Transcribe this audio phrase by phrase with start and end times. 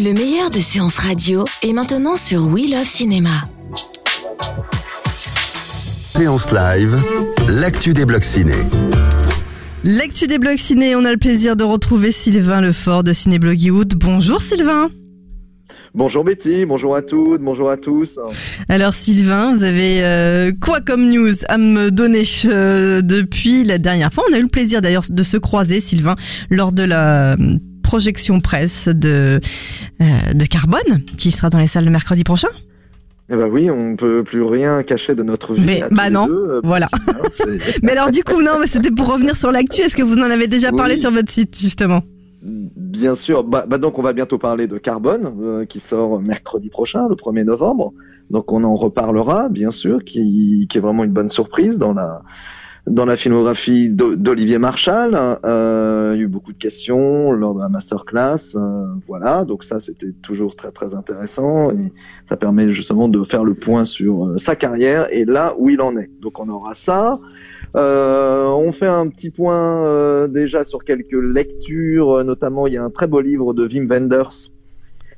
[0.00, 3.48] Le meilleur de séances radio est maintenant sur We Love Cinéma.
[6.14, 6.96] Séance live,
[7.48, 8.54] l'actu des blocs ciné.
[9.82, 13.94] L'actu des blogs ciné, on a le plaisir de retrouver Sylvain Lefort de Ciné Bloggywood.
[13.96, 14.88] Bonjour Sylvain.
[15.96, 18.20] Bonjour Betty, bonjour à toutes, bonjour à tous.
[18.68, 24.12] Alors Sylvain, vous avez euh, quoi comme news à me donner euh, depuis la dernière
[24.12, 24.22] fois?
[24.30, 26.14] On a eu le plaisir d'ailleurs de se croiser Sylvain
[26.50, 27.36] lors de la euh,
[27.88, 29.40] projection presse de,
[30.02, 32.48] euh, de Carbone qui sera dans les salles le mercredi prochain.
[33.30, 35.62] Eh ben oui, on peut plus rien cacher de notre vie.
[35.64, 36.86] Mais bah non, deux, euh, voilà.
[37.82, 39.80] Mais alors du coup non, mais c'était pour revenir sur l'actu.
[39.80, 41.00] Est-ce que vous en avez déjà parlé Oui.
[41.00, 42.02] sur votre site justement?
[42.42, 43.42] Bien sûr.
[43.42, 47.14] Bah, bah donc on va bientôt parler de Carbone euh, qui sort mercredi prochain, le
[47.14, 47.94] 1er novembre.
[48.28, 52.20] Donc on en reparlera, bien sûr, qui, qui est vraiment une bonne surprise dans la
[52.90, 55.14] dans la filmographie d'O- d'Olivier Marshall.
[55.44, 58.56] Euh, il y a eu beaucoup de questions lors de la masterclass.
[58.56, 61.92] euh, voilà, donc ça c'était toujours très très intéressant et
[62.24, 65.80] ça permet justement de faire le point sur euh, sa carrière et là où il
[65.80, 66.10] en est.
[66.20, 67.18] Donc on aura ça.
[67.76, 72.82] Euh, on fait un petit point euh, déjà sur quelques lectures, notamment il y a
[72.82, 74.50] un très beau livre de Wim Wenders,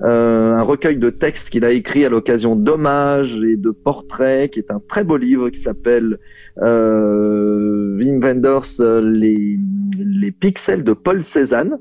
[0.00, 4.58] euh, un recueil de textes qu'il a écrit à l'occasion d'hommages et de portraits, qui
[4.58, 6.18] est un très beau livre qui s'appelle
[6.62, 9.58] euh, Wim Wenders, euh, les,
[9.98, 11.78] les pixels de Paul Cézanne.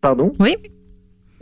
[0.00, 0.32] Pardon?
[0.40, 0.56] Oui.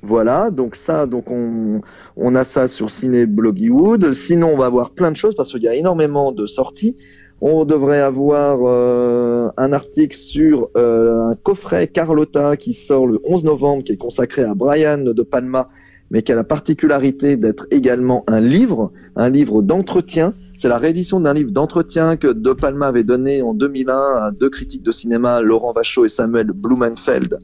[0.02, 1.82] Voilà, donc ça, donc on,
[2.16, 4.12] on a ça sur Ciné Bloggywood.
[4.12, 6.96] Sinon, on va avoir plein de choses parce qu'il y a énormément de sorties.
[7.42, 13.44] On devrait avoir euh, un article sur euh, un coffret Carlotta qui sort le 11
[13.44, 15.68] novembre, qui est consacré à Brian de Palma,
[16.10, 20.34] mais qui a la particularité d'être également un livre, un livre d'entretien.
[20.58, 24.50] C'est la réédition d'un livre d'entretien que De Palma avait donné en 2001 à deux
[24.50, 27.38] critiques de cinéma, Laurent Vachaud et Samuel Blumenfeld.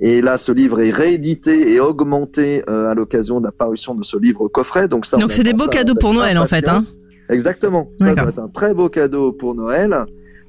[0.00, 4.04] Et là, ce livre est réédité et augmenté euh, à l'occasion de la parution de
[4.04, 4.88] ce livre coffret.
[4.88, 6.78] Donc ça, Donc on c'est des beaux cadeaux pour Noël, en fait, hein.
[7.30, 7.90] Exactement.
[8.00, 9.94] Ça, va être un très beau cadeau pour Noël.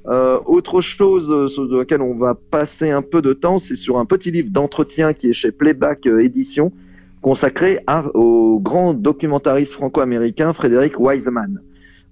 [0.08, 3.98] Euh, autre chose euh, sur laquelle on va passer un peu de temps, c'est sur
[3.98, 6.72] un petit livre d'entretien qui est chez Playback euh, Édition,
[7.20, 11.60] consacré à- au grand documentariste franco-américain Frédéric Wiseman,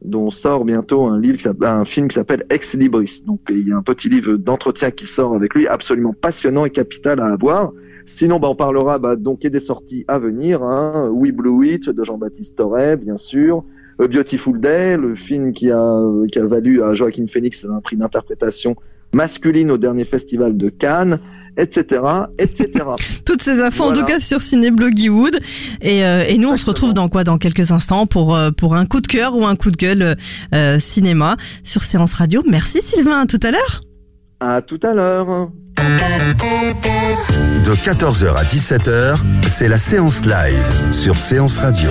[0.04, 3.22] dont sort bientôt un livre, qui un film qui s'appelle Ex Libris.
[3.26, 6.70] Donc il y a un petit livre d'entretien qui sort avec lui, absolument passionnant et
[6.70, 7.72] capital à avoir.
[8.04, 10.62] Sinon, bah, on parlera bah, donc et des sorties à venir.
[10.62, 11.08] Hein.
[11.10, 13.64] We Blue It de Jean-Baptiste Torret, bien sûr.
[14.00, 17.96] A Beautiful Day, le film qui a, qui a valu à Joaquin Phoenix un prix
[17.96, 18.76] d'interprétation
[19.12, 21.18] masculine au dernier festival de Cannes,
[21.56, 22.02] etc.,
[22.38, 22.68] etc.
[23.24, 25.38] Toutes ces infos en tout cas sur Ciné Bloggywood
[25.80, 27.24] et, euh, et nous on se retrouve dans quoi?
[27.24, 30.16] Dans quelques instants pour euh, pour un coup de cœur ou un coup de gueule
[30.54, 32.42] euh, cinéma sur Séance Radio.
[32.48, 33.82] Merci Sylvain, à tout à l'heure.
[34.40, 35.50] à tout à l'heure.
[37.64, 41.90] De 14h à 17h, c'est la séance live sur Séance Radio.